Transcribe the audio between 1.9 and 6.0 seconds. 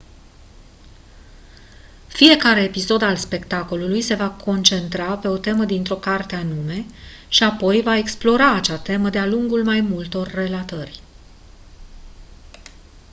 fiecare episod al spectacolului se va concentra pe o temă dintr-o